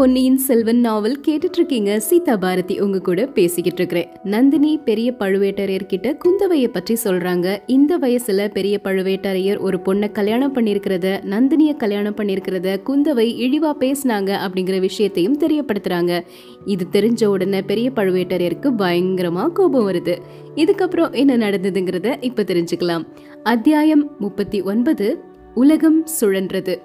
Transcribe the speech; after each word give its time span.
பொன்னியின் 0.00 0.38
செல்வன் 0.38 0.80
நாவல் 0.80 1.20
கேட்டுட்டு 1.26 1.52
இருக்கீங்க 1.52 2.00
சீதா 2.00 2.36
பாரதி 2.36 2.80
உங்க 2.80 2.98
கூட 2.98 3.26
பேசிக்கிட்டு 3.26 3.82
இருக்கிறேன் 3.82 4.08
நந்தினி 4.24 4.78
பெரிய 4.84 5.14
பழுவேட்டரையர் 5.18 5.86
கிட்ட 5.86 6.16
குந்தவைய 6.24 6.68
பற்றி 6.68 6.96
சொல்றாங்க. 7.04 7.58
இந்த 7.66 7.98
வயசுல 7.98 8.48
பெரிய 8.48 8.80
பழுவேட்டரையர் 8.84 9.58
ஒரு 9.58 9.78
பொண்ணை 9.84 10.12
கல்யாணம் 10.12 10.54
பண்ணிருக்கிறத 10.54 11.20
நந்தினிய 11.30 11.76
கல்யாணம் 11.76 12.14
பண்ணிருக்கிறத 12.14 12.76
குந்தவை 12.86 13.26
இழிவா 13.44 13.72
பேசினாங்க 13.80 14.38
அப்படிங்கிற 14.46 14.80
விஷயத்தையும் 14.80 15.38
தெரியப்படுத்துறாங்க. 15.38 16.20
இது 16.64 16.86
தெரிஞ்ச 16.92 17.24
உடனே 17.24 17.62
பெரிய 17.62 17.90
பழுவேட்டரையருக்கு 17.90 18.72
பயங்கரமா 18.78 19.48
கோபம் 19.48 19.90
வருது. 19.90 20.18
இதுக்கப்புறம் 20.54 21.12
என்ன 21.12 21.36
நடந்ததுங்கிறத 21.36 22.16
இப்ப 22.20 22.42
தெரிஞ்சுக்கலாம். 22.42 23.04
அத்தியாயம் 23.42 24.10
முப்பத்தி 24.18 24.62
ஒன்பது 24.62 25.20
உலகம் 25.54 26.04
சுழன்றது. 26.20 26.76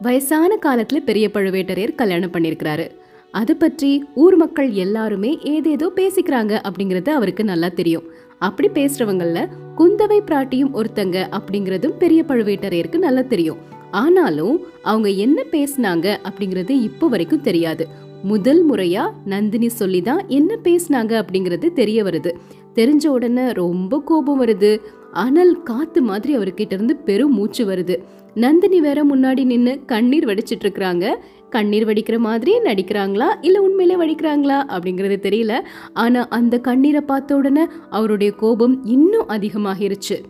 வயசான 0.00 0.58
காலத்துல 0.62 0.98
பெரிய 1.04 1.30
பழுவேட்டரையர் 1.34 1.94
கல்யாணம் 1.94 2.32
பண்ணியிருக்கிறாரு. 2.32 2.84
அதை 3.30 3.54
பற்றி 3.54 4.04
ஊர் 4.14 4.36
மக்கள் 4.36 4.70
எல்லாருமே 4.70 5.38
ஏதேதோ 5.42 5.86
பேசிக்கிறாங்க 5.96 6.52
அப்படிங்கறது 6.68 7.08
அவருக்கு 7.08 7.44
நல்லா 7.44 7.68
தெரியும். 7.68 8.04
அப்படி 8.38 8.68
பேசுறவங்கள 8.68 9.40
குந்தவை 9.76 10.18
பிராட்டியும் 10.26 10.74
ஒருத்தங்க 10.74 11.16
அப்படிங்கறதும் 11.38 11.96
பெரிய 11.98 12.24
பழுவேட்டரையருக்கு 12.28 12.98
நல்லா 12.98 13.20
தெரியும். 13.20 13.58
ஆனாலும் 13.90 14.56
அவங்க 14.82 15.08
என்ன 15.08 15.44
பேசுனாங்க 15.50 16.06
அப்படிங்கறது 16.28 16.70
இப்போ 16.70 17.08
வரைக்கும் 17.08 17.40
தெரியாது. 17.40 17.86
முதல் 18.22 18.62
முறையா 18.70 19.02
நந்தினி 19.24 19.68
சொல்லி 19.68 20.02
தான் 20.02 20.22
என்ன 20.28 20.58
பேசுனாங்க 20.64 21.12
அப்படிங்கிறது 21.22 21.72
தெரிய 21.72 22.04
வருது. 22.04 22.30
தெரிஞ்ச 22.74 23.06
உடனே 23.06 23.50
ரொம்ப 23.52 24.02
கோபம் 24.04 24.40
வருது. 24.44 24.80
அனல் 25.12 25.62
காத்து 25.62 26.02
மாதிரி 26.02 26.36
அவர்கிட்ட 26.36 26.72
இருந்து 26.72 26.96
பெரும் 26.96 27.34
மூச்சு 27.34 27.62
வருது. 27.66 27.96
நந்தினி 28.34 28.80
வேற 28.80 29.04
முன்னாடி 29.04 29.44
நின்னு 29.44 29.84
கண்ணீர் 29.84 30.26
வடிச்சிட்டு 30.26 30.64
இருக்கிறாங்க 30.64 31.14
கண்ணீர் 31.50 31.86
வடிக்கிற 31.86 32.18
மாதிரி 32.18 32.58
நடிக்கிறாங்களா? 32.58 33.26
இல்ல 33.40 33.62
உண்மையிலே 33.62 34.04
வடிக்கிறாங்களா? 34.04 34.64
அப்படிங்கறது 34.68 35.16
தெரியல. 35.22 35.60
ஆனா 35.92 36.26
அந்த 36.28 36.58
கண்ணீரை 36.58 37.00
பார்த்த 37.00 37.36
உடனே 37.36 37.66
அவருடைய 37.90 38.32
கோபம் 38.32 38.84
இன்னும் 38.84 39.28
அதிகமாகிருச்சு. 39.28 40.20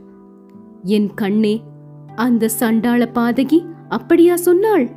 என் 0.82 1.14
கண்ணே 1.14 1.60
அந்த 2.16 2.48
சண்டாள 2.48 3.08
பாதகி 3.14 3.64
அப்படியா 3.88 4.36
சொன்னாள்? 4.36 4.88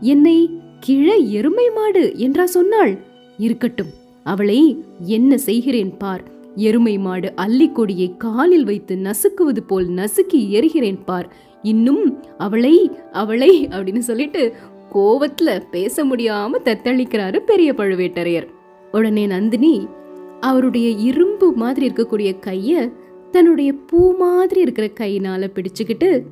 என்னை 0.00 0.50
கிழ 0.80 1.14
எருமை 1.14 1.70
மாடு 1.70 2.12
என்றா 2.16 2.46
சொன்னாள்? 2.46 2.98
இருக்கட்டும் 3.38 3.90
அவளை 4.22 4.84
என்ன 4.98 5.38
செய்கிறேன் 5.38 5.96
பார். 5.96 6.38
எருமை 6.56 6.98
மாடு 6.98 7.32
அல்லிக்கொடியை 7.36 8.16
காலில் 8.16 8.64
வைத்து 8.64 8.96
நசுக்குவது 8.96 9.60
போல் 9.66 9.88
நசுக்கி 9.88 10.50
எறிகிறேன் 10.50 10.98
பார். 11.04 11.48
இன்னும் 11.62 12.24
அவளை 12.38 12.90
அவளை 13.12 13.68
அப்படின்னு 13.68 13.98
சொல்லிட்டு 13.98 14.52
கோவத்துல 14.94 15.62
பேச 15.70 16.04
முடியாம 16.04 16.50
தத்தளிக்கிறாரு 16.64 17.38
பெரிய 17.38 17.72
பழுவேட்டரையர். 17.72 18.46
உடனே 18.92 19.26
நந்தினி 19.26 19.88
அவருடைய 20.40 20.88
இரும்பு 20.88 21.52
மாதிரி 21.52 21.86
இருக்கக்கூடிய 21.86 22.36
கைய 22.46 22.92
தன்னுடைய 23.30 23.72
பூ 23.72 24.16
மாதிரி 24.16 24.60
இருக்கிற 24.60 24.90
கையினால 25.00 25.50
பிடிச்சுக்கிட்டு 25.54 26.22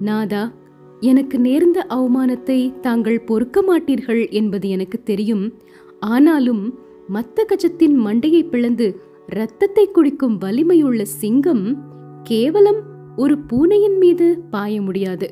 நாதா 0.00 0.52
எனக்கு 1.00 1.38
நேர்ந்த 1.38 1.86
அவமானத்தை 1.88 2.80
தாங்கள் 2.80 3.20
பொறுக்க 3.20 3.62
மாட்டீர்கள் 3.62 4.30
என்பது 4.30 4.68
எனக்கு 4.68 5.02
தெரியும். 5.02 5.54
ஆனாலும் 6.00 6.78
மத்த 7.12 7.36
கஜத்தின் 7.36 7.96
மண்டையை 8.06 8.48
பிளந்து 8.48 9.00
ரத்தத்தை 9.26 9.90
குடிக்கும் 9.90 10.38
வலிமையுள்ள 10.38 11.04
சிங்கம் 11.04 11.84
கேவலம் 12.22 12.89
ஒரு 13.20 13.34
பூனையின் 13.38 13.96
மீது 13.98 14.26
பாய 14.50 14.74
முடியாது. 14.82 15.26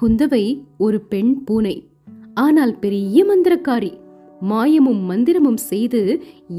குந்தவை 0.00 0.44
ஒரு 0.78 0.98
பெண் 1.12 1.32
பூனை. 1.44 1.76
ஆனால் 2.34 2.74
பெரிய 2.78 3.18
மந்திரக்காரி. 3.24 3.90
மாயமும் 4.40 5.02
மந்திரமும் 5.10 5.60
செய்து 5.70 6.00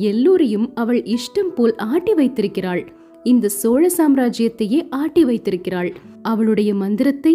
எல்லோரையும் 0.10 0.68
அவள் 0.76 1.02
இஷ்டம் 1.16 1.52
போல் 1.56 1.76
ஆட்டி 1.92 2.14
வைத்திருக்கிறாள். 2.14 2.84
இந்த 3.24 3.52
சோழ 3.60 3.84
சாம்ராஜ்யத்தையே 3.98 4.80
ஆட்டி 4.90 5.24
வைத்திருக்கிறாள். 5.26 5.92
அவளுடைய 6.22 6.72
மந்திரத்தை 6.76 7.34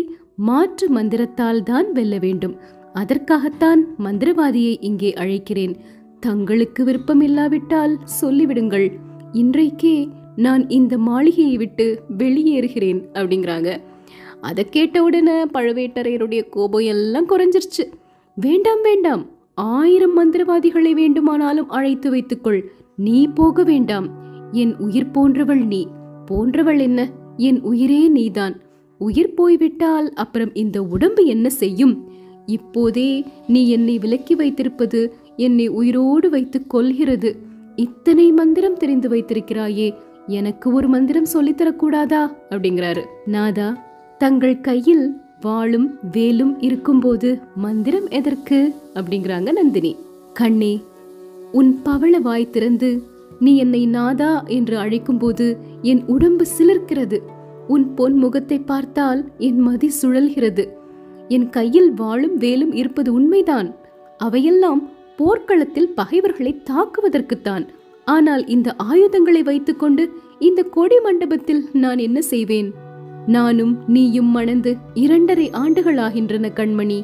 மாற்று 0.48 0.88
மந்திரத்தால் 0.88 1.62
தான் 1.62 1.88
வெல்ல 1.92 2.18
வேண்டும். 2.18 2.56
அதற்காகத்தான் 2.92 3.82
மந்திரவாதியை 4.04 4.74
இங்கே 4.80 5.12
அழைக்கிறேன். 5.16 5.74
தங்களுக்கு 6.20 6.80
விருப்பமில்லாவிட்டால் 6.84 7.94
சொல்லிவிடுங்கள். 8.20 8.88
இன்றைக்கே 9.32 9.96
நான் 10.40 10.68
இந்த 10.68 10.98
மாளிகையை 10.98 11.56
விட்டு 11.56 12.00
வெளியேறுகிறேன் 12.18 13.02
அப்படிங்கிறாங்க. 13.14 13.80
அதை 14.40 14.64
கேட்ட 14.64 15.02
உடனே 15.02 15.44
பழுவேட்டரையருடைய 15.44 16.48
கோபம் 16.48 16.80
எல்லாம் 16.80 17.28
குறைஞ்சிருச்சு. 17.28 17.84
வேண்டாம் 18.34 18.82
வேண்டாம். 18.82 19.26
ஆயிரம் 19.54 20.16
மந்திரவாதிகளை 20.18 20.92
வேண்டுமானாலும் 20.92 21.68
அழைத்து 21.68 22.10
வைத்துக்கொள். 22.10 22.72
நீ 22.96 23.26
போக 23.26 23.62
வேண்டாம். 23.62 24.08
என் 24.52 24.76
உயிர் 24.76 25.10
போன்றவள் 25.10 25.66
நீ. 25.66 25.88
போன்றவள் 26.26 26.78
என்ன? 26.78 27.10
என் 27.36 27.60
உயிரே 27.60 28.08
நீதான். 28.08 28.60
உயிர் 28.98 29.34
போய்விட்டால் 29.34 30.12
அப்புறம் 30.12 30.54
இந்த 30.54 30.82
உடம்பு 30.82 31.24
என்ன 31.24 31.50
செய்யும்? 31.50 32.04
இப்போதே 32.46 33.24
நீ 33.46 33.68
என்னை 33.68 33.98
விலக்கி 33.98 34.34
வைத்திருப்பது 34.34 35.14
என்னை 35.36 35.68
உயிரோடு 35.68 36.30
வைத்துக் 36.30 36.70
கொள்கிறது. 36.70 37.36
இத்தனை 37.76 38.32
மந்திரம் 38.32 38.76
தெரிந்து 38.76 39.08
வைத்திருக்கிறாயே. 39.08 39.94
எனக்கு 40.30 40.72
ஒரு 40.72 40.88
மந்திரம் 40.88 41.30
சொல்லித்தரக்கூடாதா? 41.32 42.22
அப்படிங்கிறாரு. 42.50 43.02
நாதா 43.26 43.68
தங்கள் 44.18 44.60
கையில் 44.60 45.16
வாளும் 45.40 45.88
வேலும் 46.12 46.60
இருக்கும்போது 46.60 47.40
மந்திரம் 47.54 48.08
எதற்கு? 48.08 48.74
அப்படிங்கிறாங்க 48.94 49.52
நந்தினி. 49.52 49.96
கண்ணே 50.32 50.80
உன் 51.52 51.82
பவள 51.82 52.18
வாய் 52.18 52.50
திறந்து 52.50 53.02
நீ 53.38 53.56
என்னை 53.56 53.86
நாதா 53.86 54.42
என்று 54.46 54.78
அழைக்கும்போது 54.78 55.56
என் 55.82 56.02
உடம்பு 56.06 56.44
சிலிர்க்கிறது. 56.58 57.18
உன் 57.68 57.94
பொன் 57.94 58.14
முகத்தை 58.14 58.58
பார்த்தால் 58.58 59.24
என் 59.38 59.58
மதி 59.58 59.90
சுழல்கிறது. 60.02 60.64
என் 61.28 61.50
கையில் 61.50 61.92
வாழும் 61.94 62.36
வேலும் 62.36 62.72
இருப்பது 62.72 63.12
உண்மைதான். 63.12 63.74
அவையெல்லாம் 64.18 64.88
போர்க்களத்தில் 65.16 65.94
பகைவர்களை 65.94 66.62
தாக்குவதற்குத்தான். 66.70 67.66
ஆனால் 68.12 68.42
இந்த 68.46 68.68
ஆயுதங்களை 68.90 69.42
வைத்துக்கொண்டு 69.42 70.04
இந்த 70.48 70.60
கொடி 70.76 70.98
மண்டபத்தில் 71.00 71.62
நான் 71.82 72.00
என்ன 72.06 72.18
செய்வேன்? 72.32 72.68
நானும் 73.26 73.72
நீயும் 73.86 74.30
மணந்து 74.36 74.70
இரண்டரை 75.02 75.46
ஆண்டுகளாகின்றன 75.62 76.48
கண்மணி. 76.58 76.98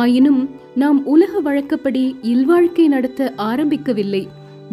ஆயினும் 0.00 0.42
நாம் 0.74 0.98
உலக 1.06 1.40
வழக்கப்படி 1.40 2.02
இல்வாழ்க்கை 2.32 2.86
நடத்த 2.88 3.30
ஆரம்பிக்கவில்லை. 3.50 4.22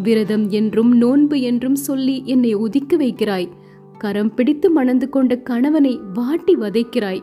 விரதம் 0.03 0.45
என்றும் 0.59 0.91
நோன்பு 0.97 1.37
என்றும் 1.41 1.79
சொல்லி 1.87 2.15
என்னை 2.25 2.51
ஒதுக்க 2.55 2.95
வைக்கிறாய். 2.97 3.49
கரம் 3.97 4.31
பிடித்து 4.37 4.67
மணந்து 4.69 5.07
கொண்ட 5.09 5.33
கணவனை 5.49 5.93
வாட்டி 6.13 6.55
வதைக்கிறாய். 6.55 7.21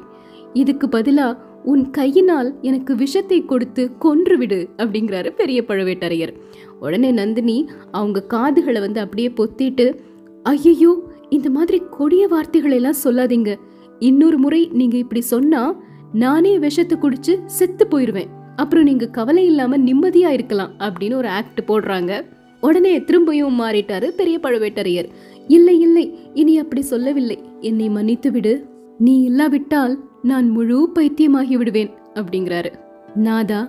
இதுக்கு 0.61 0.87
பதிலா 0.87 1.27
உன் 1.73 1.83
கையினால் 1.91 2.49
எனக்கு 2.69 2.93
விஷத்தை 2.97 3.39
கொடுத்து 3.51 3.83
கொன்றுவிடு 4.05 4.61
அப்படிங்கிறாரு 4.79 5.31
பெரிய 5.41 5.59
பழுவேட்டரையர். 5.69 6.33
உடனே 6.83 7.11
நந்தினி 7.11 7.69
அவங்க 7.91 8.23
காதுகளை 8.23 8.81
வந்து 8.81 9.01
அப்படியே 9.01 9.29
பொத்திட்டு 9.29 9.99
ஐயையோ 10.43 10.93
இந்த 11.29 11.51
மாதிரி 11.51 11.79
கொடிய 11.91 12.29
வார்த்தைகளை 12.29 12.77
எல்லாம் 12.77 13.03
சொல்லாதீங்க. 13.05 13.55
இன்னொரு 13.99 14.39
முறை 14.39 14.69
நீங்க 14.73 14.97
இப்படி 14.97 15.21
சொன்னா 15.21 15.81
நானே 16.13 16.59
விஷத்தை 16.59 16.99
குடிச்சு 16.99 17.45
செத்து 17.47 17.87
போயிருவேன். 17.91 18.31
அப்புறம் 18.57 18.85
நீங்க 18.85 19.07
கவலை 19.07 19.47
இல்லாம 19.47 19.79
நிம்மதியா 19.79 20.29
இருக்கலாம் 20.29 20.73
அப்படின்னு 20.79 21.15
ஒரு 21.15 21.29
ஆக்ட் 21.29 21.61
போடுறாங்க. 21.69 22.25
உடனே 22.61 22.99
திரும்பியும் 22.99 23.61
மாறிட்டாரு 23.61 24.09
பெரிய 24.09 24.39
பழுவேட்டரையர். 24.43 25.09
இல்லை 25.49 25.81
இல்லை 25.81 26.19
இனி 26.35 26.59
அப்படி 26.59 26.83
சொல்லவில்லை. 26.83 27.39
என்னை 27.61 27.89
மன்னித்து 27.89 28.31
விடு. 28.31 28.67
நீ 28.99 29.23
இல்லாவிட்டால் 29.23 29.95
நான் 30.23 30.49
முழு 30.49 30.91
பைத்தியமாகி 30.95 31.57
விடுவேன் 31.57 31.91
அப்படிங்கிறாரு. 32.15 32.73
நாதா 33.15 33.61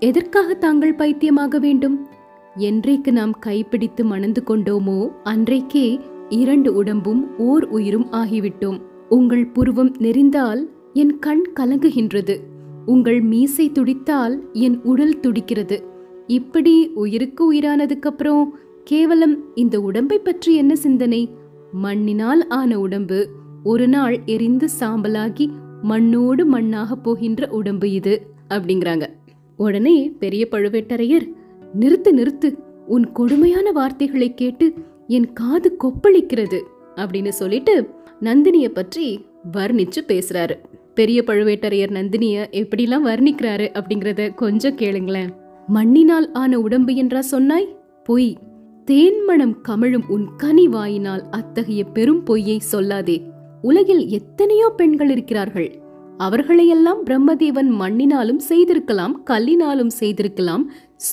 எதற்காக 0.00 0.54
தாங்கள் 0.54 0.94
பைத்தியமாக 0.94 1.58
வேண்டும்? 1.58 2.07
என்றைக்கு 2.58 3.12
நாம் 3.12 3.32
கைப்பிடித்து 3.38 4.04
மணந்து 4.04 4.42
கொண்டோமோ 4.46 4.98
அன்றைக்கே 5.22 6.00
இரண்டு 6.28 6.74
உடம்பும் 6.74 7.38
ஓர் 7.38 7.64
உயிரும் 7.68 8.06
ஆகிவிட்டோம். 8.12 8.78
உங்கள் 9.08 9.46
புருவம் 9.46 9.92
நெறிந்தால் 9.98 10.62
என் 10.92 11.18
கண் 11.18 11.44
கலங்குகின்றது. 11.60 12.36
உங்கள் 12.86 13.20
மீசை 13.20 13.72
துடித்தால் 13.72 14.34
என் 14.52 14.82
உடல் 14.82 15.20
துடிக்கிறது. 15.20 15.78
இப்படி 16.26 16.90
உயிருக்கு 16.94 17.42
உயிரானதுக்கு 17.52 18.08
அப்புறம் 18.10 18.58
கேவலம் 18.84 19.36
இந்த 19.54 19.80
உடம்பை 19.80 20.18
பற்றி 20.18 20.54
என்ன 20.54 20.76
சிந்தனை? 20.76 21.22
மண்ணினால் 21.72 22.46
ஆன 22.48 22.80
உடம்பு 22.80 23.18
ஒரு 23.62 23.88
நாள் 23.88 24.16
எரிந்து 24.26 24.68
சாம்பலாகி 24.80 25.46
மண்ணோடு 25.82 26.44
மண்ணாக 26.44 26.92
போகின்ற 27.02 27.48
உடம்பு 27.50 27.90
இது 27.90 28.14
அப்படிங்கிறாங்க. 28.48 29.06
உடனே 29.56 29.96
பெரிய 30.18 30.48
பழுவேட்டரையர் 30.50 31.26
நிறுத்து 31.80 32.10
நிறுத்து. 32.10 32.54
உன் 32.86 33.12
கொடுமையான 33.12 33.72
வார்த்தைகளை 33.72 34.34
கேட்டு 34.34 34.72
என் 35.06 35.32
காது 35.32 35.76
கொப்பளிக்கிறது 35.84 36.60
அப்படின்னு 36.96 37.28
சொல்லிட்டு 37.28 37.88
நந்தினிய 38.20 38.68
பற்றி 38.68 39.26
வர்ணிச்சு 39.52 40.00
பேசுறாரு. 40.06 40.56
பெரிய 40.94 41.22
பழுவேட்டரையர் 41.26 41.94
நந்தினிய 41.94 42.46
எப்படிலாம் 42.50 43.04
வர்ணிக்கிறாரு 43.04 43.66
அப்படிங்கறத 43.72 44.34
கொஞ்சம் 44.34 44.76
கேளுங்களேன். 44.76 45.28
மண்ணினால் 45.66 46.32
ஆன 46.32 46.60
உடம்பு 46.60 46.94
என்றா 46.94 47.20
சொன்னாய்? 47.20 47.76
பொய். 48.04 48.38
தேன்மணம் 48.86 49.54
கமழும் 49.68 50.08
உன் 50.08 50.28
கனி 50.36 50.68
வாயினால் 50.68 51.24
அத்தகைய 51.30 51.84
பெரும் 51.84 52.22
பொய்யை 52.22 52.60
சொல்லாதே. 52.72 53.22
உலகில் 53.62 54.08
எத்தனையோ 54.08 54.68
பெண்கள் 54.76 55.10
இருக்கிறார்கள். 55.10 55.87
அவர்களையெல்லாம் 56.18 57.00
பிரம்மதேவன் 57.06 57.70
மண்ணினாலும் 57.80 58.40
செய்திருக்கலாம் 58.48 59.14
கல்லினாலும் 59.30 59.92
செய்திருக்கலாம் 60.00 60.64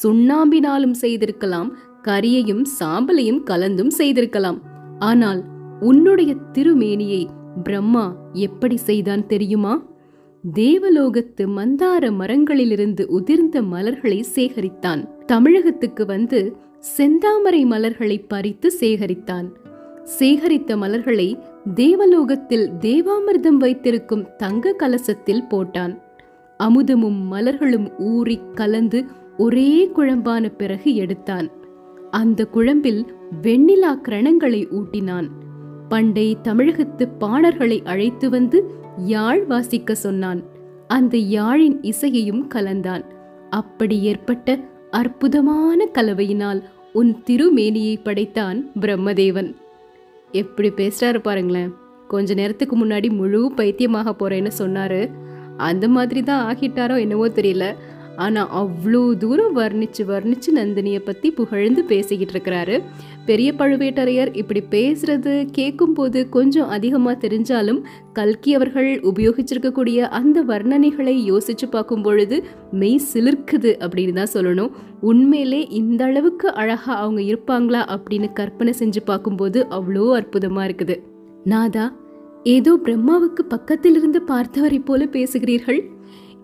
சுண்ணாம்பினாலும் 0.03 0.95
செய்திருக்கலாம் 1.01 1.69
கரியையும் 2.03 2.63
சாம்பலையும் 2.79 3.41
கலந்தும் 3.43 3.89
செய்திருக்கலாம். 3.89 4.59
ஆனால் 4.99 5.41
உன்னுடைய 5.79 6.35
திருமேனியை 6.53 7.23
பிரம்மா 7.63 8.05
எப்படி 8.33 8.77
செய்தான் 8.77 9.25
தெரியுமா? 9.25 9.73
தேவலோகத்து 10.43 11.43
மந்தார 11.57 12.09
மரங்களிலிருந்து 12.11 13.03
உதிர்ந்த 13.19 13.61
மலர்களை 13.61 14.25
சேகரித்தான். 14.35 15.01
தமிழகத்துக்கு 15.25 16.05
வந்து 16.05 16.57
செந்தாமரை 16.97 17.65
மலர்களை 17.65 18.17
பறித்து 18.19 18.71
சேகரித்தான். 18.79 19.47
சேகரித்த 20.19 20.77
மலர்களை 20.77 21.37
தேவலோகத்தில் 21.73 22.71
தேவாமிர்தம் 22.81 23.57
வைத்திருக்கும் 23.57 24.27
தங்க 24.37 24.71
கலசத்தில் 24.71 25.43
போட்டான். 25.49 25.99
அமுதமும் 26.57 27.31
மலர்களும் 27.31 27.99
ஊறி 27.99 28.39
கலந்து 28.53 29.05
ஒரே 29.37 29.91
குழம்பான 29.95 30.55
பிறகு 30.57 30.95
எடுத்தான். 30.95 31.49
அந்த 32.11 32.45
குழம்பில் 32.45 33.05
வெண்ணிலா 33.41 33.99
கிரணங்களை 34.03 34.67
ஊட்டினான். 34.69 35.27
பண்டை 35.89 36.37
தமிழகத்து 36.41 37.07
பாணர்களை 37.19 37.85
அழைத்து 37.85 38.29
வந்து 38.29 38.71
யாழ் 38.97 39.45
வாசிக்க 39.45 39.95
சொன்னான். 39.95 40.43
அந்த 40.87 41.17
யாழின் 41.17 41.77
இசையையும் 41.81 42.47
கலந்தான். 42.55 43.03
அப்படி 43.49 44.01
ஏற்பட்ட 44.01 44.59
அற்புதமான 44.91 45.87
கலவையினால் 45.93 46.63
உன் 46.93 47.15
திருமேனியை 47.29 48.03
படைத்தான் 48.03 48.71
பிரம்மதேவன். 48.81 49.55
எப்படி 50.41 50.69
பேசுறாரு 50.69 51.19
பாருங்களேன். 51.27 51.69
கொஞ்ச 52.07 52.33
நேரத்துக்கு 52.33 52.75
முன்னாடி 52.81 53.09
முழு 53.19 53.39
பைத்தியமாக 53.55 54.13
போறேன்னு 54.19 54.51
சொன்னாரு. 54.57 55.01
அந்த 55.69 55.85
மாதிரி 55.95 56.21
தான் 56.23 56.43
ஆகிட்டாரோ 56.49 56.95
என்னவோ 56.99 57.27
தெரியல. 57.39 57.65
ஆனால் 58.25 58.51
அவ்வளோ 58.61 59.01
தூரம் 59.23 59.55
வர்ணிச்சு 59.57 60.03
வர்ணிச்சு 60.11 60.49
நந்தினியை 60.57 61.01
பற்றி 61.05 61.27
புகழ்ந்து 61.31 61.81
பேசிக்கிட்டு 61.91 62.33
இருக்கிறாரு. 62.35 62.75
பெரிய 63.25 63.49
பழுவேட்டரையர் 63.59 64.31
இப்படி 64.41 64.61
பேசுறது 64.75 65.33
கேட்கும்போது 65.57 66.19
கொஞ்சம் 66.29 66.71
அதிகமாக 66.75 67.15
தெரிஞ்சாலும் 67.23 67.81
கல்கி 68.13 68.51
அவர்கள் 68.57 68.89
உபயோகிச்சிருக்கக்கூடிய 69.11 69.99
அந்த 70.19 70.43
வர்ணனைகளை 70.51 71.15
யோசிச்சு 71.31 71.67
பார்க்கும் 71.69 72.01
பொழுது 72.01 72.37
மெய் 72.81 73.01
சிலிர்க்குது 73.11 73.73
அப்படின்னு 73.85 74.13
தான் 74.13 74.33
சொல்லணும். 74.35 74.71
உண்மையிலே 75.01 75.61
இந்த 75.81 76.01
அளவுக்கு 76.05 76.47
அழகாக 76.53 76.97
அவங்க 77.01 77.21
இருப்பாங்களா 77.21 77.83
அப்படின்னு 77.95 78.29
கற்பனை 78.33 78.73
செஞ்சு 78.79 79.03
பார்க்கும்போது 79.05 79.61
அவ்வளோ 79.79 80.07
அற்புதமாக 80.19 80.67
இருக்குது. 80.69 80.97
நாதா 81.53 81.85
ஏதோ 82.53 82.71
பிரம்மாவுக்கு 82.85 83.43
பக்கத்திலிருந்து 83.53 84.19
பார்த்தவரை 84.27 84.79
போல 84.85 85.05
பேசுகிறீர்கள்? 85.13 85.79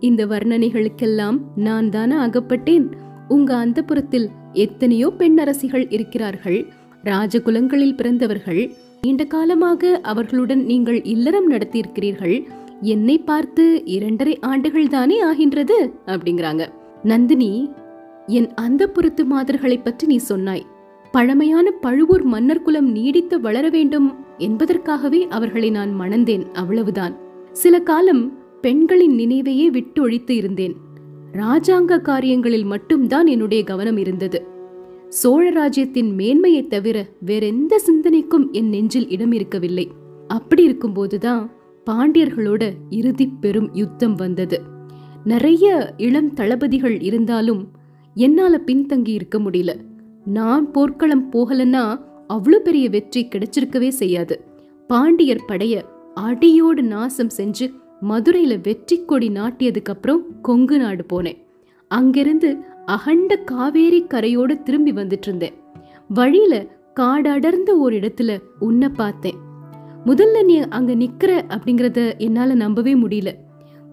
இந்த 0.02 0.26
வர்ணனைகளுக்கெல்லாம் 0.26 1.38
நான் 1.56 1.90
தானே 1.90 2.16
அகப்பட்டேன். 2.16 2.86
உங்க 3.28 3.66
அந்தப்புறத்தில் 3.66 4.28
எத்தனையோ 4.54 5.14
பெண்ணரசிகள் 5.18 5.86
இருக்கிறார்கள். 5.90 6.60
ராஜகுலங்களில் 7.04 7.96
பிறந்தவர்கள். 7.96 8.64
நீண்ட 9.02 9.24
காலமாக 9.24 10.00
அவர்களுடன் 10.04 10.64
நீங்கள் 10.66 11.00
இல்லறம் 11.04 11.52
நடத்தியிருக்கிறீர்கள். 11.52 12.36
என்னை 12.82 13.18
பார்த்து 13.20 13.86
இரண்டரை 13.86 14.40
ஆண்டுகள் 14.40 14.88
தானே 14.88 15.22
ஆகின்றது? 15.22 15.94
அப்படிங்கிறாங்க. 16.06 16.66
நந்தினி 17.04 17.52
என் 18.28 18.50
அந்தப்புறத்து 18.62 19.24
மாதர்களை 19.26 19.78
பற்றி 19.78 20.08
நீ 20.08 20.18
சொன்னாய். 20.18 20.66
பழமையான 21.12 21.72
பழுவூர் 21.72 22.24
மன்னர் 22.24 22.62
குலம் 22.62 22.92
நீடித்து 22.92 23.42
வளர 23.42 23.70
வேண்டும் 23.70 24.10
என்பதற்காகவே 24.38 25.28
அவர்களை 25.28 25.70
நான் 25.70 25.94
மணந்தேன் 25.96 26.46
அவ்வளவுதான். 26.54 27.16
சில 27.52 27.76
காலம் 27.80 28.24
பெண்களின் 28.62 29.18
நினைவையே 29.18 29.66
விட்டு 29.66 30.02
ஒழித்து 30.02 30.36
இருந்தேன். 30.36 30.76
ராஜாங்க 31.32 32.02
காரியங்களில் 32.02 32.66
மட்டும்தான் 32.66 33.28
என்னுடைய 33.28 33.64
கவனம் 33.64 33.98
இருந்தது. 33.98 34.46
சோழ 35.10 35.50
ராஜ்யத்தின் 35.50 36.16
மேன்மையை 36.16 36.68
தவிர 36.68 37.10
வேறெந்த 37.20 37.80
சிந்தனைக்கும் 37.80 38.52
என் 38.52 38.70
நெஞ்சில் 38.70 39.10
இடம் 39.10 39.32
இருக்கவில்லை. 39.32 39.92
அப்படி 40.28 40.68
இருக்கும்போதுதான் 40.68 41.50
பாண்டியர்களோட 41.90 42.64
இறுதி 42.90 43.28
பெரும் 43.28 43.70
யுத்தம் 43.74 44.16
வந்தது. 44.16 44.62
நிறைய 45.24 45.94
இளம் 45.98 46.34
தளபதிகள் 46.34 47.02
இருந்தாலும் 47.02 47.72
என்னால 48.16 48.62
பின்தங்கி 48.66 49.10
இருக்க 49.10 49.40
முடியல. 49.40 49.74
நான் 50.26 50.72
போர்க்களம் 50.72 51.32
போகலன்னா 51.32 51.84
அவ்வளோ 52.28 52.58
பெரிய 52.58 52.90
வெற்றி 52.90 53.28
கிடைச்சிருக்கவே 53.28 53.88
செய்யாது. 53.88 54.46
பாண்டியர் 54.88 55.48
படைய 55.48 55.82
அடியோடு 56.14 56.84
நாசம் 56.84 57.34
செஞ்சு 57.38 57.68
மதுரையில் 58.02 58.60
வெற்றி 58.64 59.06
கொடி 59.06 59.30
நாட்டியதுக்கப்புறம் 59.30 60.22
கொங்கு 60.42 60.80
நாடு 60.80 61.06
போனேன். 61.14 61.38
அங்கிருந்து 61.88 62.58
அகண்ட 62.86 63.38
காவேரி 63.38 64.06
கரையோடு 64.08 64.64
திரும்பி 64.64 64.92
வந்துட்டு 64.92 65.28
இருந்தேன் 65.28 65.54
வழியில 66.08 66.66
காடடர்ந்த 67.00 67.78
ஒரு 67.78 67.96
இடத்துல 67.98 68.42
உன்னை 68.60 68.90
பார்த்தேன். 68.90 69.38
முதல்ல 70.06 70.46
நீ 70.46 70.58
அங்க 70.58 70.96
நிக்கிற 70.96 71.32
அப்படிங்கறத 71.48 72.18
என்னால 72.18 72.54
நம்பவே 72.54 72.94
முடியல. 72.96 73.32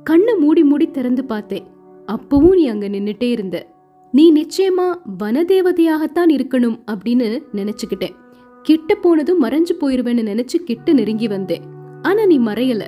கண்ணை 0.05 0.35
மூடி 0.35 0.65
மூடி 0.65 0.91
திறந்து 0.91 1.25
பார்த்தேன். 1.25 1.65
அப்பவும் 2.07 2.55
நீ 2.55 2.67
அங்க 2.67 2.89
நின்னுட்டே 2.89 3.31
இருந்த. 3.31 3.67
நீ 4.13 4.33
நிச்சயமா 4.33 4.87
வனதேவதையாகத்தான் 5.19 6.31
இருக்கணும் 6.31 6.79
அப்படின்னு 6.87 7.43
நினைச்சுக்கிட்டேன். 7.55 8.15
கிட்ட 8.63 8.95
போனதும் 8.95 9.43
மறைஞ்சு 9.43 9.75
போயிருவேன்னு 9.81 10.29
நினைச்சு 10.31 10.57
கிட்ட 10.65 10.93
நெருங்கி 10.93 11.29
வந்தேன். 11.29 11.63
ஆனா 12.03 12.27
நீ 12.27 12.39
மறையலை. 12.39 12.87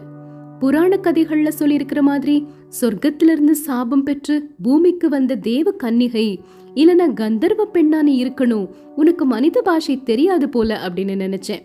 புராண 0.61 0.99
கதைகள்ல 1.03 1.51
சொல்லியிருக்கிற 1.59 2.01
மாதிரி 2.01 2.47
சொர்க்கத்திலிருந்து 2.81 3.51
சாபம் 3.51 4.03
பெற்று 4.03 4.51
பூமிக்கு 4.63 5.09
வந்த 5.09 5.35
தேவ 5.35 5.73
கன்னிகை 5.83 6.39
இல்லனா 6.75 7.13
கந்தர்வ 7.13 7.65
பெண்ணா 7.73 8.03
நீ 8.03 8.25
இருக்கணும். 8.25 8.69
உனக்கு 8.97 9.25
மனித 9.25 9.63
பாஷை 9.63 10.03
தெரியாது 10.03 10.49
போல 10.49 10.81
அப்படின்னு 10.87 11.25
நினைச்சேன். 11.25 11.63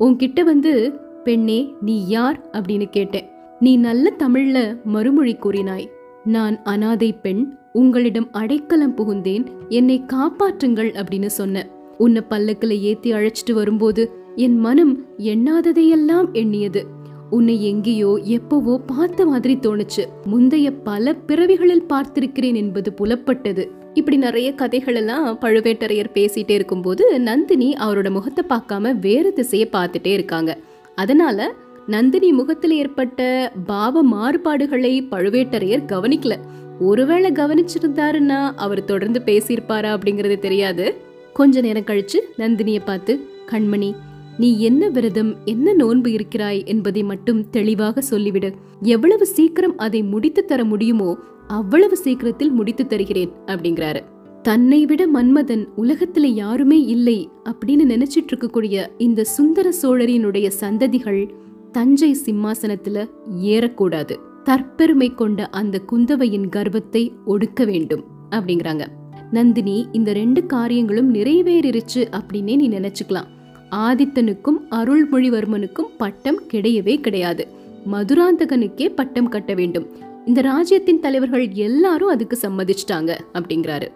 உன்கிட்ட 0.00 0.42
வந்து 0.42 0.92
பெண்ணே 1.24 1.74
நீ 1.80 2.08
யார்? 2.08 2.50
அப்படின்னு 2.52 2.90
கேட்டேன். 2.90 3.24
நீ 3.60 3.76
நல்ல 3.76 4.12
தமிழ்ல 4.18 4.82
மறுமொழி 4.84 5.36
கூறினாய். 5.36 5.86
நான் 6.24 6.62
அனாதை 6.62 7.12
பெண் 7.12 7.54
உங்களிடம் 7.72 8.28
அடைக்கலம் 8.32 8.96
புகுந்தேன். 8.96 9.46
என்னை 9.68 10.02
காப்பாற்றுங்கள் 10.06 10.90
அப்படின்னு 10.92 11.26
சொன்ன 11.26 11.68
உன்னை 11.98 12.22
பல்லக்கில 12.30 12.78
ஏத்தி 12.78 13.12
அழைச்சிட்டு 13.12 13.52
வரும்போது 13.52 14.10
என் 14.36 14.58
மனம் 14.58 15.06
எண்ணாததையெல்லாம் 15.18 16.32
எண்ணியது. 16.32 17.00
உன்னை 17.36 17.54
எங்கேயோ 17.64 18.10
எப்பவோ 18.36 18.74
பார்த்த 18.86 19.26
மாதிரி 19.26 19.54
தோணுச்சு. 19.62 20.02
முந்தைய 20.24 20.68
பல 20.88 21.14
பிறவிகளில் 21.28 21.88
பார்த்திருக்கிறேன் 21.88 22.58
என்பது 22.62 22.90
புலப்பட்டது. 23.00 23.64
இப்படி 23.94 24.16
நிறைய 24.16 24.48
கதைகள் 24.52 24.94
எல்லாம் 24.94 25.26
பழுவேட்டரையர் 25.40 26.14
பேசிட்டே 26.14 26.50
இருக்கும்போது 26.50 27.04
நந்தினி 27.20 27.68
அவரோட 27.84 28.10
முகத்தை 28.10 28.44
பார்க்காம 28.48 28.94
வேறு 29.00 29.32
திசையை 29.32 29.68
பார்த்துட்டே 29.72 30.12
இருக்காங்க. 30.12 30.50
அதனால 30.94 31.48
நந்தினி 31.86 32.32
முகத்தில் 32.32 32.74
ஏற்பட்ட 32.76 33.20
பாவ 33.66 34.02
மாறுபாடுகளை 34.04 34.92
பழுவேட்டரையர் 35.10 35.90
கவனிக்கல. 35.92 36.36
ஒருவேளை 36.80 37.30
கவனிச்சிருந்தாருன்னா 37.32 38.40
அவர் 38.56 38.84
தொடர்ந்து 38.84 39.20
பேசியிருப்பாரா 39.26 39.90
அப்படிங்கறது 39.96 40.38
தெரியாது. 40.38 40.86
கொஞ்ச 41.32 41.60
நேரம் 41.60 41.88
கழிச்சு 41.90 42.18
நந்தினிய 42.38 42.80
பார்த்து 42.84 43.12
கண்மணி 43.50 43.90
நீ 44.38 44.58
என்ன 44.58 44.88
விரதம் 44.88 45.36
என்ன 45.44 45.72
நோன்பு 45.72 46.12
இருக்கிறாய் 46.12 46.62
என்பதை 46.66 47.02
மட்டும் 47.02 47.50
தெளிவாக 47.50 48.02
சொல்லிவிடு. 48.10 48.54
எவ்வளவு 48.80 49.26
சீக்கிரம் 49.26 49.76
அதை 49.76 50.02
முடித்து 50.02 50.44
தர 50.44 50.64
முடியுமோ 50.64 51.16
அவ்வளவு 51.46 51.96
சீக்கிரத்தில் 51.96 52.50
முடித்து 52.50 52.86
தருகிறேன் 52.86 53.30
அப்படிங்கிறாரு. 53.46 54.02
தன்னை 54.42 54.86
விட 54.86 55.06
மன்மதன் 55.06 55.68
உலகத்துல 55.76 56.24
யாருமே 56.24 56.84
இல்லை 56.84 57.28
அப்படின்னு 57.44 57.84
நினைச்சிட்டு 57.84 58.32
இருக்கக்கூடிய 58.32 58.86
இந்த 58.98 59.24
சுந்தர 59.24 59.72
சோழரினுடைய 59.82 60.50
சந்ததிகள் 60.60 61.28
தஞ்சை 61.72 62.16
சிம்மாசனத்துல 62.24 63.08
ஏறக்கூடாது. 63.42 64.16
தற்பெருமை 64.44 65.14
கொண்ட 65.14 65.46
அந்த 65.46 65.80
குந்தவையின் 65.92 66.48
கர்வத்தை 66.48 67.12
ஒடுக்க 67.26 67.64
வேண்டும் 67.64 68.04
அப்படிங்கிறாங்க. 68.30 68.86
நந்தினி 69.30 69.86
இந்த 69.92 70.12
ரெண்டு 70.12 70.46
காரியங்களும் 70.46 71.14
நிறைவேறிருச்சு 71.14 72.10
அப்படின்னே 72.10 72.56
நீ 72.56 72.68
நினைச்சுக்கலாம். 72.68 73.28
ஆதித்தனுக்கும் 73.74 74.56
அருள்மொழிவர்மனுக்கும் 74.70 75.88
பட்டம் 75.96 76.40
கிடையவே 76.52 77.00
கிடையாது. 77.00 77.48
மதுராந்தகனுக்கே 77.92 78.94
பட்டம் 78.94 79.28
கட்ட 79.28 79.54
வேண்டும். 79.54 79.86
இந்த 80.26 80.40
ராஜ்யத்தின் 80.40 81.00
தலைவர்கள் 81.00 81.48
எல்லாரும் 81.48 82.08
அதுக்கு 82.08 82.38
சம்மதிச்சிட்டாங்க 82.42 83.18
அப்படிங்கிறாரு. 83.34 83.88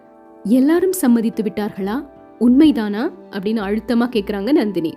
எல்லாரும் 0.43 0.91
சம்மதித்து 0.91 1.43
விட்டார்களா? 1.43 2.07
உண்மைதானா? 2.39 3.11
அப்படின்னு 3.31 3.61
அழுத்தமா 3.67 4.09
கேக்குறாங்க 4.09 4.51
நந்தினி. 4.51 4.93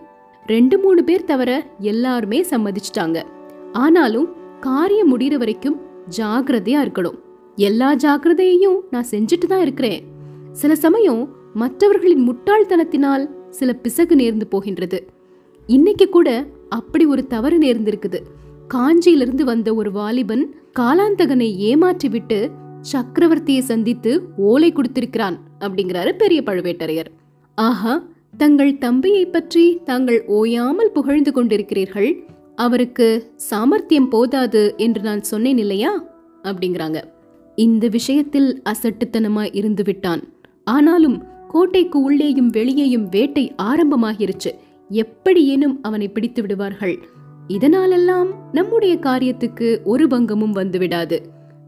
ரெண்டு 0.46 0.78
மூணு 0.78 1.04
பேர் 1.04 1.24
தவிர 1.24 1.66
எல்லாருமே 1.78 2.42
சம்மதிச்சிட்டாங்க. 2.42 3.22
ஆனாலும் 3.72 4.28
காரியம் 4.60 5.18
முடிகிற 5.18 5.34
வரைக்கும் 5.34 5.80
ஜாகிரதையா 6.16 6.84
இருக்கணும். 6.84 7.18
எல்லா 7.56 7.94
ஜாக்கிரதையையும் 7.94 8.76
நான் 8.90 9.06
செஞ்சுட்டு 9.10 9.46
தான் 9.48 9.60
இருக்கிறேன். 9.60 10.04
சில 10.52 10.74
சமயம் 10.74 11.28
மற்றவர்களின் 11.54 12.30
முட்டாள்தனத்தினால் 12.30 13.38
சில 13.50 13.72
பிசகு 13.72 14.16
நேர்ந்து 14.16 14.46
போகின்றது. 14.48 14.98
இன்னைக்கு 15.66 16.08
கூட 16.08 16.28
அப்படி 16.68 17.04
ஒரு 17.06 17.26
தவறு 17.26 17.58
நேர்ந்திருக்குது. 17.58 18.18
காஞ்சியிலிருந்து 18.74 19.44
வந்த 19.44 19.74
ஒரு 19.74 19.92
வாலிபன் 19.92 20.44
காலாந்தகனை 20.78 21.48
ஏமாற்றிவிட்டு 21.70 22.38
சக்கரவர்த்தியை 22.92 23.58
சந்தித்து 23.58 24.12
ஓலை 24.36 24.72
கொடுத்திருக்கிறான் 24.72 25.36
அப்படிங்கிறாரு 25.60 26.12
பெரிய 26.16 26.42
பழுவேட்டரையர். 26.46 27.10
ஆஹா 27.54 27.94
தங்கள் 28.36 28.78
தம்பியை 28.78 29.24
பற்றி 29.26 29.64
தாங்கள் 29.84 30.24
ஓயாமல் 30.26 30.92
புகழ்ந்து 30.92 31.30
கொண்டிருக்கிறீர்கள். 31.30 32.10
அவருக்கு 32.56 33.08
சாமர்த்தியம் 33.36 34.08
போதாது 34.08 34.74
என்று 34.76 35.02
நான் 35.02 35.22
சொன்னேன் 35.22 35.58
இல்லையா? 35.58 35.92
அப்படிங்கிறாங்க. 36.42 36.98
இந்த 37.54 37.88
விஷயத்தில் 37.88 38.62
அசட்டுத்தனமாய் 38.68 39.52
இருந்து 39.52 39.82
விட்டான் 39.82 40.22
ஆனாலும் 40.64 41.18
கோட்டைக்கு 41.50 42.00
உள்ளேயும் 42.00 42.50
வெளியேயும் 42.50 43.08
வேட்டை 43.08 43.54
ஆரம்பமாகிருச்சு. 43.62 44.50
எப்படியேனும் 44.88 45.78
அவனை 45.82 46.08
பிடித்து 46.08 46.40
விடுவார்கள். 46.40 46.98
இதனாலெல்லாம் 47.48 48.26
நம்முடைய 48.52 48.94
காரியத்துக்கு 48.96 49.82
ஒரு 49.84 50.08
பங்கமும் 50.08 50.54
வந்துவிடாது. 50.54 51.18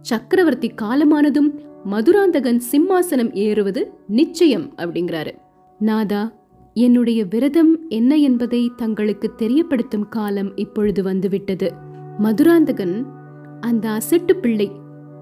சக்கரவர்த்தி 0.00 0.72
காலமானதும் 0.82 1.50
மதுராந்தகன் 1.84 2.60
சிம்மாசனம் 2.70 3.32
ஏறுவது 3.32 3.92
நிச்சயம் 4.08 4.72
அப்படிங்கிறாரு. 4.76 5.32
நாதா 5.78 6.32
என்னுடைய 6.74 7.24
விரதம் 7.24 7.88
என்ன 7.88 8.16
என்பதை 8.16 8.70
தங்களுக்கு 8.76 9.30
தெரியப்படுத்தும் 9.38 10.08
காலம் 10.08 10.56
இப்பொழுது 10.56 11.02
வந்துவிட்டது. 11.02 11.72
மதுராந்தகன் 12.18 13.06
அந்த 13.60 13.88
அசட்டு 13.88 14.32
பிள்ளை 14.32 14.70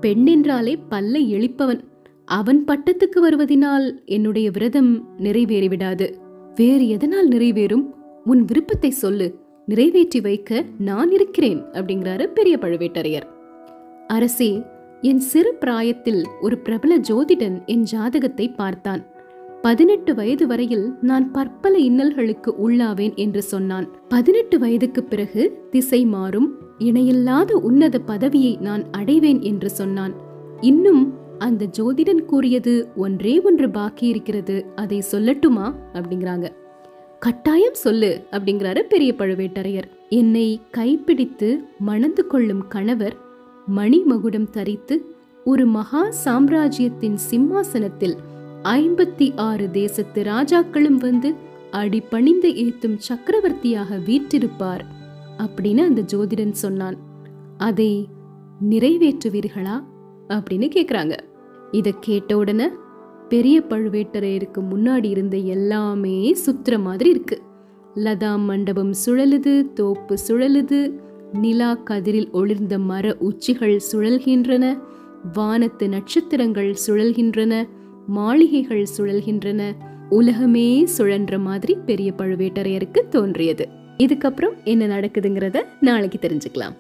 பெண்ணென்றாலே 0.01 0.75
பல்லை 0.89 1.23
எழிப்பவன். 1.35 1.81
அவன் 2.31 2.65
பட்டத்துக்கு 2.67 3.19
வருவதினால் 3.23 3.87
என்னுடைய 4.05 4.51
விரதம் 4.51 5.09
நிறைவேறிவிடாது. 5.19 6.15
வேறு 6.55 6.89
எதனால் 6.89 7.29
நிறைவேறும்? 7.29 7.85
உன் 8.25 8.45
விருப்பத்தை 8.45 8.91
சொல்லு. 8.91 9.35
நிறைவேற்றி 9.67 10.21
வைக்க 10.21 10.65
நான் 10.79 11.11
இருக்கிறேன் 11.11 11.63
அப்படிங்கிறாரு 11.73 12.27
பெரிய 12.27 12.59
பழுவேட்டரையர். 12.61 13.27
அரசே 14.07 14.63
என் 15.01 15.19
சிறு 15.19 15.55
பிராயத்தில் 15.61 16.27
ஒரு 16.41 16.59
பிரபல 16.59 16.99
ஜோதிடன் 16.99 17.65
என் 17.67 17.83
ஜாதகத்தை 17.83 18.49
பார்த்தான். 18.49 19.03
பதினெட்டு 19.63 20.15
வயது 20.15 20.47
வரையில் 20.47 20.95
நான் 21.01 21.31
பற்பல 21.31 21.79
இன்னல்களுக்கு 21.79 22.53
உள்ளாவேன் 22.69 23.15
என்று 23.15 23.43
சொன்னான். 23.43 23.87
பதினெட்டு 24.09 24.59
வயதுக்கு 24.59 25.05
பிறகு 25.05 25.67
திசை 25.71 26.05
மாறும். 26.05 26.49
இணையில்லாத 26.79 27.57
உன்னத 27.57 27.99
பதவியை 27.99 28.57
நான் 28.61 28.85
அடைவேன் 28.91 29.41
என்று 29.43 29.71
சொன்னான். 29.71 30.15
இன்னும் 30.61 31.20
அந்த 31.41 31.67
ஜோதிடன் 31.79 32.25
கூறியது 32.25 32.89
ஒன்றே 32.97 33.41
ஒன்று 33.41 33.71
பாக்கி 33.71 34.07
இருக்கிறது. 34.07 34.67
அதை 34.77 35.03
சொல்லட்டுமா? 35.13 35.75
அப்படிங்கிறாங்க. 35.93 36.49
கட்டாயம் 37.19 37.75
சொல்லு 37.75 38.25
அப்படிங்கிறாரு 38.31 38.81
பெரிய 38.81 39.15
பழுவேட்டரையர். 39.19 39.89
என்னை 40.09 40.61
கைப்பிடித்து 40.71 41.65
மணந்து 41.79 42.27
கொள்ளும் 42.27 42.69
கணவர் 42.69 43.17
மணிமகுடம் 43.77 44.51
தரித்து 44.51 45.15
ஒரு 45.45 45.67
மகா 45.67 46.11
சாம்ராஜ்யத்தின் 46.11 47.17
சிம்மாசனத்தில் 47.31 48.17
ஐம்பத்தி 48.63 49.33
ஆறு 49.37 49.71
தேசத்து 49.71 50.23
ராஜாக்களும் 50.23 50.99
வந்து 50.99 51.35
அடிபணிந்து 51.71 52.49
ஏத்தும் 52.49 52.97
சக்கரவர்த்தியாக 52.97 53.97
வீற்றிருப்பார் 53.97 54.85
அப்படின்னு 55.39 55.79
அந்த 55.79 56.01
ஜோதிடன் 56.01 56.59
சொன்னான். 56.65 56.97
அதை 57.59 58.09
நிறைவேற்றுவீர்களா? 58.71 59.89
அப்படின்னு 60.29 60.71
கேட்குறாங்க 60.75 61.19
இதை 61.71 61.95
கேட்ட 62.01 62.37
உடனே 62.37 62.69
பெரிய 63.29 63.63
பழுவேட்டரையருக்கு 63.69 64.61
முன்னாடி 64.71 65.05
இருந்த 65.05 65.37
எல்லாமே 65.37 66.37
சுத்துற 66.47 66.81
மாதிரி 66.81 67.11
இருக்கு. 67.11 67.43
லதா 67.95 68.39
மண்டபம் 68.39 68.93
சுழலுது 69.07 69.73
தோப்பு 69.73 70.15
சுழலுது 70.29 71.01
நிலா 71.33 71.79
கதிரில் 71.85 72.31
ஒளிர்ந்த 72.31 72.79
மர 72.79 73.17
உச்சிகள் 73.19 73.81
சுழல்கின்றன 73.93 74.79
வானத்து 75.33 75.89
நட்சத்திரங்கள் 75.89 76.77
சுழல்கின்றன 76.87 77.69
மாளிகைகள் 78.07 78.87
சுழல்கின்றன 78.97 79.73
உலகமே 80.09 80.87
சுழன்ற 80.99 81.39
மாதிரி 81.39 81.75
பெரிய 81.87 82.13
பழுவேட்டரையருக்கு 82.19 83.09
தோன்றியது. 83.09 83.69
இதுக்கப்புறம் 83.99 84.55
என்ன 84.65 84.87
நடக்குதுங்கிறத 84.87 85.63
நாளைக்கு 85.81 86.19
தெரிஞ்சுக்கலாம். 86.29 86.77